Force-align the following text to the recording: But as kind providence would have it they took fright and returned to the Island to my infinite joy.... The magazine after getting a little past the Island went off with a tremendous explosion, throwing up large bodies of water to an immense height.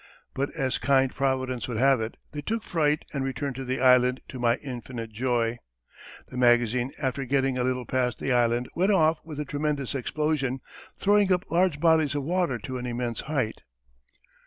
But 0.33 0.49
as 0.55 0.79
kind 0.79 1.13
providence 1.13 1.67
would 1.67 1.77
have 1.77 2.01
it 2.01 2.17
they 2.31 2.41
took 2.41 2.63
fright 2.63 3.05
and 3.13 3.23
returned 3.23 3.53
to 3.57 3.63
the 3.63 3.79
Island 3.79 4.19
to 4.29 4.39
my 4.39 4.55
infinite 4.55 5.11
joy.... 5.11 5.59
The 6.31 6.37
magazine 6.37 6.89
after 6.99 7.23
getting 7.23 7.55
a 7.59 7.63
little 7.63 7.85
past 7.85 8.17
the 8.17 8.31
Island 8.33 8.67
went 8.73 8.91
off 8.91 9.19
with 9.23 9.39
a 9.39 9.45
tremendous 9.45 9.93
explosion, 9.93 10.59
throwing 10.97 11.31
up 11.31 11.51
large 11.51 11.79
bodies 11.79 12.15
of 12.15 12.23
water 12.23 12.57
to 12.57 12.79
an 12.79 12.87
immense 12.87 13.19
height. 13.21 13.61